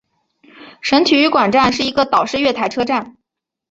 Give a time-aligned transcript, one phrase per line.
[0.81, 3.17] 省体育馆站是一个岛式月台车站。